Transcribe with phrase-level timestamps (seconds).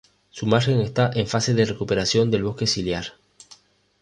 [0.31, 3.13] Su margen está en fase de recuperación del bosque ciliar.